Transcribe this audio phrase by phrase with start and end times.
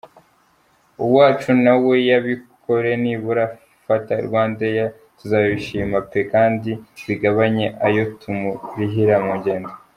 [1.03, 3.45] Uwacu nawe zabikore nibura
[3.83, 4.85] fate Rwandair
[5.17, 6.71] tuzabishima peee kandi
[7.05, 9.73] bigabanye ayotumurihira mungendo.